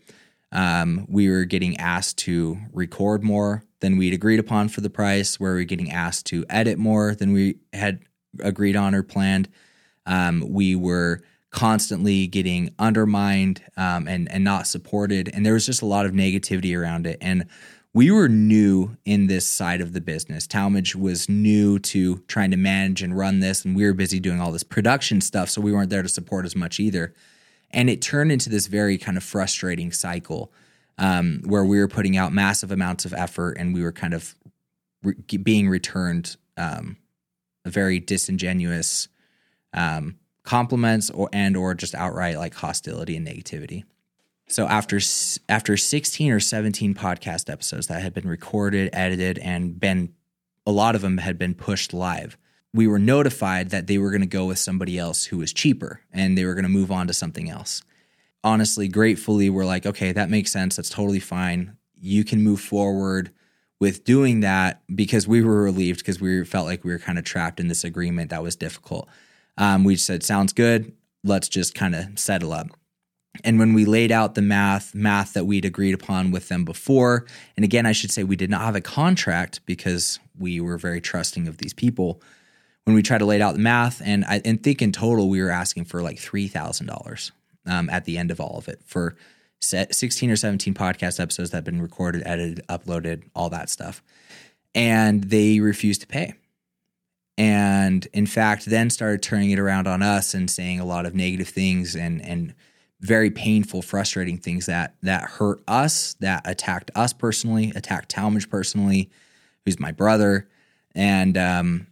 um, 0.52 1.06
we 1.08 1.30
were 1.30 1.46
getting 1.46 1.78
asked 1.78 2.18
to 2.18 2.58
record 2.74 3.24
more 3.24 3.64
than 3.80 3.96
we'd 3.96 4.12
agreed 4.12 4.40
upon 4.40 4.68
for 4.68 4.82
the 4.82 4.90
price, 4.90 5.40
where 5.40 5.54
we 5.54 5.60
were 5.60 5.64
getting 5.64 5.90
asked 5.90 6.26
to 6.26 6.44
edit 6.50 6.76
more 6.76 7.14
than 7.14 7.32
we 7.32 7.60
had 7.72 8.00
agreed 8.40 8.76
on 8.76 8.94
or 8.94 9.02
planned. 9.02 9.48
Um, 10.04 10.44
we 10.50 10.76
were 10.76 11.22
constantly 11.50 12.26
getting 12.26 12.74
undermined 12.78 13.62
um, 13.78 14.06
and 14.06 14.30
and 14.30 14.44
not 14.44 14.66
supported, 14.66 15.30
and 15.32 15.46
there 15.46 15.54
was 15.54 15.64
just 15.64 15.80
a 15.80 15.86
lot 15.86 16.04
of 16.04 16.12
negativity 16.12 16.78
around 16.78 17.06
it. 17.06 17.16
And 17.22 17.46
we 17.94 18.10
were 18.10 18.28
new 18.28 18.96
in 19.04 19.26
this 19.26 19.48
side 19.48 19.80
of 19.80 19.92
the 19.92 20.00
business. 20.00 20.46
Talmage 20.46 20.94
was 20.94 21.28
new 21.28 21.78
to 21.80 22.18
trying 22.26 22.50
to 22.50 22.56
manage 22.56 23.02
and 23.02 23.16
run 23.16 23.40
this, 23.40 23.64
and 23.64 23.76
we 23.76 23.84
were 23.84 23.92
busy 23.92 24.18
doing 24.18 24.40
all 24.40 24.52
this 24.52 24.62
production 24.62 25.20
stuff, 25.20 25.50
so 25.50 25.60
we 25.60 25.72
weren't 25.72 25.90
there 25.90 26.02
to 26.02 26.08
support 26.08 26.46
as 26.46 26.56
much 26.56 26.80
either. 26.80 27.12
And 27.70 27.90
it 27.90 28.00
turned 28.00 28.32
into 28.32 28.48
this 28.48 28.66
very 28.66 28.98
kind 28.98 29.16
of 29.16 29.24
frustrating 29.24 29.92
cycle 29.92 30.52
um, 30.98 31.42
where 31.44 31.64
we 31.64 31.78
were 31.78 31.88
putting 31.88 32.16
out 32.16 32.32
massive 32.32 32.70
amounts 32.70 33.04
of 33.04 33.12
effort 33.12 33.56
and 33.58 33.74
we 33.74 33.82
were 33.82 33.92
kind 33.92 34.14
of 34.14 34.34
re- 35.02 35.14
being 35.42 35.68
returned 35.68 36.36
um, 36.56 36.96
very 37.66 37.98
disingenuous 37.98 39.08
um, 39.72 40.16
compliments 40.44 41.08
or 41.10 41.28
and 41.32 41.56
or 41.56 41.74
just 41.74 41.94
outright 41.94 42.36
like 42.36 42.54
hostility 42.54 43.16
and 43.16 43.26
negativity. 43.26 43.84
So 44.48 44.66
after 44.66 45.00
after 45.48 45.76
16 45.76 46.32
or 46.32 46.40
17 46.40 46.94
podcast 46.94 47.50
episodes 47.50 47.86
that 47.86 48.02
had 48.02 48.12
been 48.12 48.28
recorded, 48.28 48.90
edited, 48.92 49.38
and 49.38 49.78
been 49.78 50.14
a 50.66 50.72
lot 50.72 50.94
of 50.94 51.00
them 51.00 51.18
had 51.18 51.38
been 51.38 51.54
pushed 51.54 51.92
live, 51.92 52.36
we 52.74 52.86
were 52.86 52.98
notified 52.98 53.70
that 53.70 53.86
they 53.86 53.98
were 53.98 54.10
going 54.10 54.22
to 54.22 54.26
go 54.26 54.46
with 54.46 54.58
somebody 54.58 54.98
else 54.98 55.26
who 55.26 55.38
was 55.38 55.52
cheaper 55.52 56.00
and 56.12 56.36
they 56.36 56.44
were 56.44 56.54
going 56.54 56.64
to 56.64 56.68
move 56.68 56.90
on 56.90 57.06
to 57.06 57.12
something 57.12 57.50
else. 57.50 57.82
Honestly, 58.44 58.88
gratefully, 58.88 59.50
we're 59.50 59.64
like, 59.64 59.86
okay, 59.86 60.12
that 60.12 60.30
makes 60.30 60.50
sense. 60.50 60.76
That's 60.76 60.90
totally 60.90 61.20
fine. 61.20 61.76
You 62.00 62.24
can 62.24 62.42
move 62.42 62.60
forward 62.60 63.30
with 63.78 64.04
doing 64.04 64.40
that 64.40 64.82
because 64.94 65.28
we 65.28 65.42
were 65.42 65.62
relieved 65.62 66.00
because 66.00 66.20
we 66.20 66.44
felt 66.44 66.66
like 66.66 66.84
we 66.84 66.92
were 66.92 66.98
kind 66.98 67.18
of 67.18 67.24
trapped 67.24 67.60
in 67.60 67.68
this 67.68 67.84
agreement 67.84 68.30
that 68.30 68.42
was 68.42 68.56
difficult. 68.56 69.08
Um, 69.58 69.84
we 69.84 69.96
said, 69.96 70.22
sounds 70.22 70.52
good. 70.52 70.92
Let's 71.24 71.48
just 71.48 71.74
kind 71.74 71.94
of 71.94 72.18
settle 72.18 72.52
up. 72.52 72.68
And 73.44 73.58
when 73.58 73.72
we 73.72 73.84
laid 73.86 74.12
out 74.12 74.34
the 74.34 74.42
math, 74.42 74.94
math 74.94 75.32
that 75.32 75.46
we'd 75.46 75.64
agreed 75.64 75.94
upon 75.94 76.30
with 76.30 76.48
them 76.48 76.64
before, 76.64 77.26
and 77.56 77.64
again, 77.64 77.86
I 77.86 77.92
should 77.92 78.10
say 78.10 78.24
we 78.24 78.36
did 78.36 78.50
not 78.50 78.60
have 78.60 78.76
a 78.76 78.80
contract 78.80 79.60
because 79.64 80.18
we 80.38 80.60
were 80.60 80.76
very 80.76 81.00
trusting 81.00 81.48
of 81.48 81.58
these 81.58 81.72
people 81.72 82.20
when 82.84 82.94
we 82.94 83.02
tried 83.02 83.18
to 83.18 83.24
lay 83.24 83.40
out 83.40 83.54
the 83.54 83.60
math, 83.60 84.02
and 84.04 84.24
I 84.24 84.42
and 84.44 84.62
think 84.62 84.82
in 84.82 84.92
total 84.92 85.28
we 85.28 85.40
were 85.40 85.50
asking 85.50 85.84
for 85.84 86.02
like 86.02 86.18
three 86.18 86.48
thousand 86.48 86.90
um, 86.90 86.96
dollars 86.96 87.32
at 87.66 88.04
the 88.04 88.18
end 88.18 88.30
of 88.30 88.40
all 88.40 88.58
of 88.58 88.68
it 88.68 88.80
for 88.84 89.16
set 89.60 89.94
16 89.94 90.30
or 90.30 90.36
17 90.36 90.74
podcast 90.74 91.20
episodes 91.20 91.50
that 91.50 91.58
have 91.58 91.64
been 91.64 91.80
recorded, 91.80 92.22
edited, 92.26 92.66
uploaded, 92.68 93.22
all 93.34 93.48
that 93.50 93.70
stuff. 93.70 94.02
And 94.74 95.24
they 95.24 95.60
refused 95.60 96.00
to 96.00 96.06
pay. 96.08 96.34
And 97.38 98.06
in 98.12 98.26
fact, 98.26 98.66
then 98.66 98.90
started 98.90 99.22
turning 99.22 99.52
it 99.52 99.58
around 99.58 99.86
on 99.86 100.02
us 100.02 100.34
and 100.34 100.50
saying 100.50 100.80
a 100.80 100.84
lot 100.84 101.06
of 101.06 101.14
negative 101.14 101.48
things 101.48 101.94
and 101.94 102.20
and 102.24 102.54
very 103.02 103.30
painful, 103.30 103.82
frustrating 103.82 104.38
things 104.38 104.66
that 104.66 104.94
that 105.02 105.22
hurt 105.24 105.60
us, 105.66 106.14
that 106.20 106.42
attacked 106.44 106.90
us 106.94 107.12
personally, 107.12 107.72
attacked 107.74 108.14
Talmage 108.14 108.48
personally, 108.48 109.10
who's 109.64 109.78
my 109.78 109.92
brother. 109.92 110.48
And 110.94 111.36
um, 111.36 111.88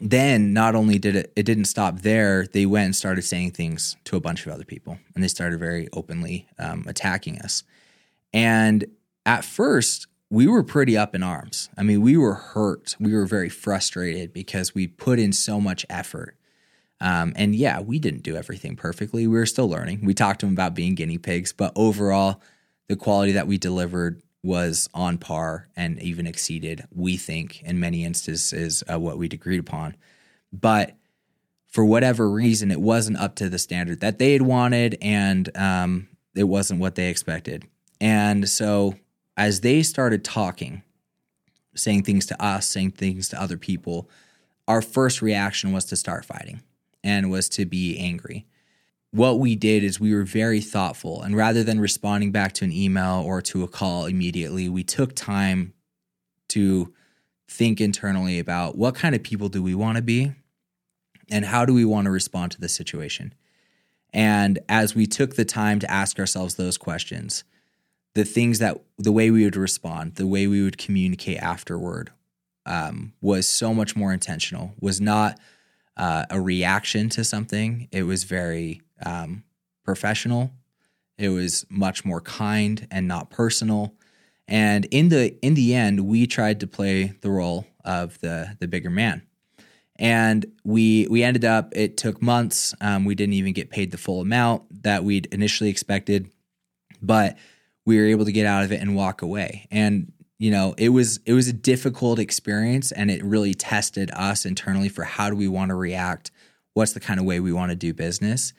then 0.00 0.52
not 0.54 0.74
only 0.74 0.98
did 0.98 1.14
it 1.14 1.32
it 1.36 1.42
didn't 1.44 1.66
stop 1.66 2.00
there 2.00 2.46
they 2.46 2.64
went 2.64 2.86
and 2.86 2.96
started 2.96 3.22
saying 3.22 3.50
things 3.50 3.96
to 4.04 4.16
a 4.16 4.20
bunch 4.20 4.46
of 4.46 4.52
other 4.52 4.64
people 4.64 4.98
and 5.14 5.22
they 5.22 5.28
started 5.28 5.60
very 5.60 5.88
openly 5.92 6.48
um, 6.58 6.84
attacking 6.86 7.38
us. 7.40 7.62
And 8.32 8.86
at 9.26 9.44
first 9.44 10.06
we 10.30 10.46
were 10.46 10.62
pretty 10.62 10.96
up 10.96 11.14
in 11.14 11.22
arms. 11.22 11.68
I 11.76 11.82
mean 11.82 12.00
we 12.00 12.16
were 12.16 12.34
hurt. 12.34 12.96
We 12.98 13.12
were 13.12 13.26
very 13.26 13.50
frustrated 13.50 14.32
because 14.32 14.74
we 14.74 14.86
put 14.86 15.18
in 15.18 15.32
so 15.32 15.60
much 15.60 15.84
effort 15.90 16.36
um, 17.00 17.32
and 17.36 17.54
yeah 17.54 17.80
we 17.80 17.98
didn't 17.98 18.22
do 18.22 18.36
everything 18.36 18.76
perfectly 18.76 19.26
we 19.26 19.38
were 19.38 19.46
still 19.46 19.68
learning 19.68 20.04
we 20.04 20.14
talked 20.14 20.40
to 20.40 20.46
them 20.46 20.54
about 20.54 20.74
being 20.74 20.94
guinea 20.94 21.18
pigs 21.18 21.52
but 21.52 21.72
overall 21.76 22.40
the 22.88 22.96
quality 22.96 23.32
that 23.32 23.46
we 23.46 23.56
delivered 23.56 24.20
was 24.42 24.88
on 24.94 25.18
par 25.18 25.68
and 25.76 26.00
even 26.02 26.26
exceeded, 26.26 26.84
we 26.94 27.16
think, 27.16 27.62
in 27.62 27.78
many 27.78 28.04
instances, 28.04 28.82
uh, 28.90 28.98
what 28.98 29.18
we'd 29.18 29.34
agreed 29.34 29.60
upon. 29.60 29.96
But 30.52 30.96
for 31.68 31.84
whatever 31.84 32.28
reason, 32.28 32.70
it 32.70 32.80
wasn't 32.80 33.18
up 33.18 33.36
to 33.36 33.48
the 33.48 33.58
standard 33.58 34.00
that 34.00 34.18
they 34.18 34.32
had 34.32 34.42
wanted, 34.42 34.96
and 35.00 35.56
um, 35.56 36.08
it 36.34 36.44
wasn't 36.44 36.80
what 36.80 36.94
they 36.94 37.08
expected. 37.08 37.64
And 38.00 38.48
so, 38.48 38.96
as 39.36 39.60
they 39.60 39.82
started 39.82 40.24
talking, 40.24 40.82
saying 41.74 42.02
things 42.04 42.26
to 42.26 42.42
us, 42.42 42.68
saying 42.68 42.92
things 42.92 43.28
to 43.28 43.40
other 43.40 43.56
people, 43.56 44.08
our 44.66 44.82
first 44.82 45.22
reaction 45.22 45.72
was 45.72 45.84
to 45.86 45.96
start 45.96 46.24
fighting 46.24 46.62
and 47.02 47.30
was 47.30 47.48
to 47.50 47.64
be 47.66 47.98
angry 47.98 48.46
what 49.12 49.40
we 49.40 49.56
did 49.56 49.82
is 49.82 49.98
we 49.98 50.14
were 50.14 50.22
very 50.22 50.60
thoughtful. 50.60 51.22
And 51.22 51.36
rather 51.36 51.64
than 51.64 51.80
responding 51.80 52.30
back 52.30 52.52
to 52.54 52.64
an 52.64 52.72
email 52.72 53.22
or 53.26 53.42
to 53.42 53.64
a 53.64 53.68
call 53.68 54.06
immediately, 54.06 54.68
we 54.68 54.84
took 54.84 55.14
time 55.14 55.72
to 56.48 56.92
think 57.48 57.80
internally 57.80 58.38
about 58.38 58.76
what 58.76 58.94
kind 58.94 59.14
of 59.14 59.22
people 59.22 59.48
do 59.48 59.62
we 59.62 59.74
want 59.74 59.96
to 59.96 60.02
be 60.02 60.32
and 61.30 61.44
how 61.44 61.64
do 61.64 61.74
we 61.74 61.84
want 61.84 62.04
to 62.04 62.10
respond 62.10 62.52
to 62.52 62.60
the 62.60 62.68
situation. 62.68 63.34
And 64.12 64.58
as 64.68 64.94
we 64.94 65.06
took 65.06 65.34
the 65.34 65.44
time 65.44 65.78
to 65.80 65.90
ask 65.90 66.18
ourselves 66.18 66.54
those 66.54 66.78
questions, 66.78 67.44
the 68.14 68.24
things 68.24 68.58
that 68.58 68.80
the 68.98 69.12
way 69.12 69.30
we 69.30 69.44
would 69.44 69.56
respond, 69.56 70.16
the 70.16 70.26
way 70.26 70.46
we 70.46 70.62
would 70.62 70.78
communicate 70.78 71.38
afterward 71.38 72.10
um, 72.66 73.12
was 73.20 73.46
so 73.46 73.72
much 73.72 73.96
more 73.96 74.12
intentional, 74.12 74.74
was 74.80 75.00
not 75.00 75.38
uh, 75.96 76.26
a 76.30 76.40
reaction 76.40 77.08
to 77.10 77.24
something. 77.24 77.88
It 77.92 78.04
was 78.04 78.24
very 78.24 78.80
um, 79.04 79.44
professional. 79.84 80.50
It 81.18 81.28
was 81.28 81.66
much 81.68 82.04
more 82.04 82.20
kind 82.20 82.86
and 82.90 83.06
not 83.06 83.30
personal. 83.30 83.94
And 84.48 84.86
in 84.86 85.10
the 85.10 85.36
in 85.44 85.54
the 85.54 85.74
end, 85.74 86.00
we 86.00 86.26
tried 86.26 86.60
to 86.60 86.66
play 86.66 87.12
the 87.20 87.30
role 87.30 87.66
of 87.84 88.18
the 88.20 88.56
the 88.58 88.66
bigger 88.66 88.90
man, 88.90 89.22
and 89.96 90.44
we 90.64 91.06
we 91.08 91.22
ended 91.22 91.44
up. 91.44 91.72
It 91.76 91.96
took 91.96 92.20
months. 92.20 92.74
Um, 92.80 93.04
we 93.04 93.14
didn't 93.14 93.34
even 93.34 93.52
get 93.52 93.70
paid 93.70 93.92
the 93.92 93.98
full 93.98 94.20
amount 94.20 94.82
that 94.82 95.04
we'd 95.04 95.26
initially 95.26 95.70
expected, 95.70 96.30
but 97.00 97.38
we 97.86 97.98
were 97.98 98.06
able 98.06 98.24
to 98.24 98.32
get 98.32 98.46
out 98.46 98.64
of 98.64 98.72
it 98.72 98.80
and 98.80 98.96
walk 98.96 99.22
away. 99.22 99.68
And 99.70 100.12
you 100.40 100.50
know, 100.50 100.74
it 100.78 100.88
was 100.88 101.20
it 101.26 101.34
was 101.34 101.48
a 101.48 101.52
difficult 101.52 102.18
experience 102.18 102.92
and 102.92 103.10
it 103.10 103.22
really 103.22 103.52
tested 103.52 104.10
us 104.12 104.46
internally 104.46 104.88
for 104.88 105.04
how 105.04 105.28
do 105.28 105.36
we 105.36 105.46
want 105.46 105.68
to 105.68 105.74
react? 105.74 106.30
What's 106.72 106.94
the 106.94 106.98
kind 106.98 107.20
of 107.20 107.26
way 107.26 107.40
we 107.40 107.52
want 107.52 107.72
to 107.72 107.76
do 107.76 107.92
business? 107.92 108.54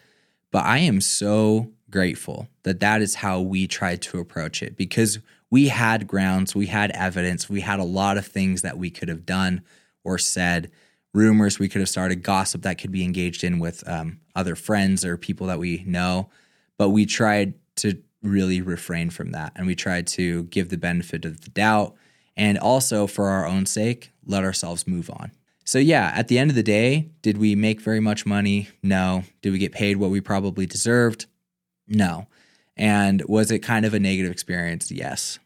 But 0.51 0.63
I 0.63 0.77
am 0.77 1.01
so 1.01 1.71
grateful 1.89 2.47
that 2.61 2.81
that 2.81 3.01
is 3.01 3.15
how 3.15 3.41
we 3.41 3.65
tried 3.65 4.03
to 4.03 4.19
approach 4.19 4.61
it 4.61 4.77
because 4.77 5.17
we 5.49 5.69
had 5.69 6.05
grounds, 6.05 6.53
we 6.53 6.67
had 6.67 6.91
evidence, 6.91 7.49
we 7.49 7.61
had 7.61 7.79
a 7.79 7.83
lot 7.83 8.15
of 8.15 8.27
things 8.27 8.61
that 8.61 8.77
we 8.77 8.91
could 8.91 9.09
have 9.09 9.25
done 9.25 9.63
or 10.03 10.19
said, 10.19 10.69
rumors 11.15 11.57
we 11.57 11.67
could 11.67 11.81
have 11.81 11.89
started, 11.89 12.21
gossip 12.21 12.61
that 12.61 12.77
could 12.77 12.91
be 12.91 13.03
engaged 13.03 13.43
in 13.43 13.57
with 13.57 13.87
um, 13.89 14.19
other 14.35 14.55
friends 14.55 15.03
or 15.03 15.17
people 15.17 15.47
that 15.47 15.57
we 15.57 15.83
know. 15.87 16.29
But 16.77 16.89
we 16.89 17.07
tried 17.07 17.55
to 17.77 18.03
really 18.21 18.61
refrain 18.61 19.09
from 19.09 19.31
that. 19.31 19.53
And 19.55 19.67
we 19.67 19.75
tried 19.75 20.07
to 20.07 20.43
give 20.43 20.69
the 20.69 20.77
benefit 20.77 21.25
of 21.25 21.41
the 21.41 21.49
doubt 21.49 21.95
and 22.37 22.57
also 22.57 23.07
for 23.07 23.29
our 23.29 23.45
own 23.45 23.65
sake, 23.65 24.11
let 24.25 24.43
ourselves 24.43 24.87
move 24.87 25.09
on. 25.09 25.31
So, 25.63 25.79
yeah, 25.79 26.11
at 26.15 26.27
the 26.27 26.39
end 26.39 26.49
of 26.49 26.55
the 26.55 26.63
day, 26.63 27.09
did 27.21 27.37
we 27.37 27.55
make 27.55 27.81
very 27.81 27.99
much 27.99 28.25
money? 28.25 28.69
No. 28.81 29.23
Did 29.41 29.51
we 29.51 29.59
get 29.59 29.71
paid 29.71 29.97
what 29.97 30.09
we 30.09 30.21
probably 30.21 30.65
deserved? 30.65 31.27
No. 31.87 32.27
And 32.75 33.21
was 33.27 33.51
it 33.51 33.59
kind 33.59 33.85
of 33.85 33.93
a 33.93 33.99
negative 33.99 34.31
experience? 34.31 34.91
Yes. 34.91 35.39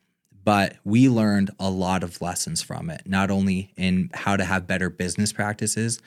But 0.43 0.77
we 0.83 1.09
learned 1.09 1.51
a 1.59 1.69
lot 1.69 2.03
of 2.03 2.21
lessons 2.21 2.61
from 2.61 2.89
it, 2.89 3.01
not 3.05 3.31
only 3.31 3.73
in 3.75 4.09
how 4.13 4.37
to 4.37 4.45
have 4.45 4.67
better 4.67 4.89
business 4.89 5.33
practices, 5.33 5.99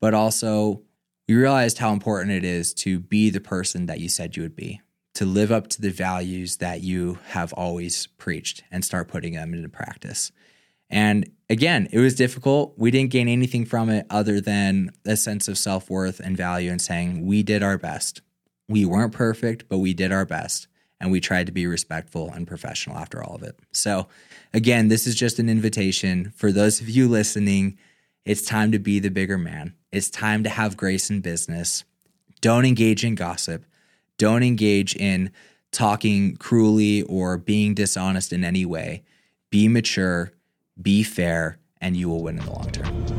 but 0.00 0.12
also 0.12 0.82
we 1.28 1.34
realized 1.34 1.78
how 1.78 1.92
important 1.92 2.32
it 2.32 2.44
is 2.44 2.74
to 2.74 2.98
be 2.98 3.30
the 3.30 3.40
person 3.40 3.86
that 3.86 4.00
you 4.00 4.08
said 4.08 4.36
you 4.36 4.42
would 4.42 4.56
be 4.56 4.80
to 5.16 5.24
live 5.24 5.50
up 5.50 5.68
to 5.68 5.80
the 5.80 5.90
values 5.90 6.58
that 6.58 6.82
you 6.82 7.18
have 7.28 7.52
always 7.54 8.06
preached 8.18 8.62
and 8.70 8.84
start 8.84 9.08
putting 9.08 9.32
them 9.32 9.54
into 9.54 9.68
practice. 9.68 10.30
And 10.90 11.30
again, 11.48 11.88
it 11.90 11.98
was 11.98 12.14
difficult. 12.14 12.74
We 12.76 12.90
didn't 12.90 13.12
gain 13.12 13.26
anything 13.26 13.64
from 13.64 13.88
it 13.88 14.06
other 14.10 14.42
than 14.42 14.90
a 15.06 15.16
sense 15.16 15.48
of 15.48 15.56
self 15.56 15.88
worth 15.88 16.20
and 16.20 16.36
value 16.36 16.70
and 16.70 16.80
saying, 16.80 17.24
we 17.24 17.42
did 17.42 17.62
our 17.62 17.78
best. 17.78 18.20
We 18.68 18.84
weren't 18.84 19.12
perfect, 19.12 19.70
but 19.70 19.78
we 19.78 19.94
did 19.94 20.12
our 20.12 20.26
best. 20.26 20.68
And 21.00 21.10
we 21.10 21.20
tried 21.20 21.46
to 21.46 21.52
be 21.52 21.66
respectful 21.66 22.30
and 22.32 22.46
professional 22.46 22.96
after 22.98 23.22
all 23.22 23.34
of 23.34 23.42
it. 23.42 23.58
So, 23.72 24.08
again, 24.52 24.88
this 24.88 25.06
is 25.06 25.14
just 25.14 25.38
an 25.38 25.48
invitation 25.48 26.32
for 26.36 26.52
those 26.52 26.80
of 26.80 26.88
you 26.88 27.08
listening. 27.08 27.78
It's 28.24 28.42
time 28.42 28.72
to 28.72 28.78
be 28.78 28.98
the 28.98 29.10
bigger 29.10 29.38
man. 29.38 29.74
It's 29.92 30.10
time 30.10 30.42
to 30.44 30.50
have 30.50 30.76
grace 30.76 31.10
in 31.10 31.20
business. 31.20 31.84
Don't 32.40 32.64
engage 32.64 33.04
in 33.04 33.14
gossip. 33.14 33.64
Don't 34.18 34.42
engage 34.42 34.94
in 34.96 35.30
talking 35.72 36.36
cruelly 36.36 37.02
or 37.02 37.36
being 37.36 37.74
dishonest 37.74 38.32
in 38.32 38.44
any 38.44 38.64
way. 38.64 39.02
Be 39.50 39.68
mature, 39.68 40.32
be 40.80 41.02
fair, 41.02 41.58
and 41.80 41.96
you 41.96 42.08
will 42.08 42.22
win 42.22 42.38
in 42.38 42.46
the 42.46 42.52
long 42.52 42.70
term. 42.70 43.15